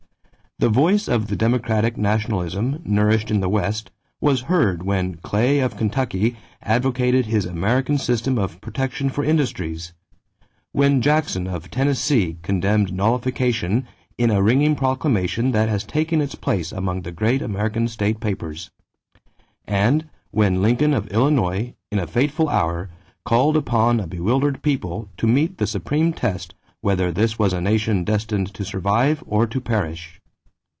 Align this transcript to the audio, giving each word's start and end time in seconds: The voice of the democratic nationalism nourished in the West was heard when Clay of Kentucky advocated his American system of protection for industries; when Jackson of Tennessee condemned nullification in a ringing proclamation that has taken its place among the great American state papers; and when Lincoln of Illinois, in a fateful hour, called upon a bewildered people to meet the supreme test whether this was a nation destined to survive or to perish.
The 0.59 0.69
voice 0.69 1.07
of 1.07 1.25
the 1.25 1.35
democratic 1.35 1.97
nationalism 1.97 2.83
nourished 2.85 3.31
in 3.31 3.39
the 3.39 3.49
West 3.49 3.89
was 4.19 4.41
heard 4.41 4.83
when 4.83 5.15
Clay 5.15 5.57
of 5.57 5.75
Kentucky 5.75 6.37
advocated 6.61 7.25
his 7.25 7.47
American 7.47 7.97
system 7.97 8.37
of 8.37 8.61
protection 8.61 9.09
for 9.09 9.23
industries; 9.23 9.93
when 10.71 11.01
Jackson 11.01 11.47
of 11.47 11.71
Tennessee 11.71 12.37
condemned 12.43 12.93
nullification 12.93 13.87
in 14.19 14.29
a 14.29 14.43
ringing 14.43 14.75
proclamation 14.75 15.49
that 15.49 15.67
has 15.67 15.83
taken 15.83 16.21
its 16.21 16.35
place 16.35 16.71
among 16.71 17.01
the 17.01 17.11
great 17.11 17.41
American 17.41 17.87
state 17.87 18.19
papers; 18.19 18.69
and 19.65 20.07
when 20.29 20.61
Lincoln 20.61 20.93
of 20.93 21.07
Illinois, 21.11 21.73
in 21.91 21.97
a 21.97 22.05
fateful 22.05 22.49
hour, 22.49 22.87
called 23.25 23.57
upon 23.57 23.99
a 23.99 24.05
bewildered 24.05 24.61
people 24.61 25.09
to 25.17 25.25
meet 25.25 25.57
the 25.57 25.65
supreme 25.65 26.13
test 26.13 26.53
whether 26.81 27.11
this 27.11 27.39
was 27.39 27.51
a 27.51 27.59
nation 27.61 28.03
destined 28.03 28.53
to 28.53 28.63
survive 28.63 29.23
or 29.25 29.47
to 29.47 29.59
perish. 29.59 30.19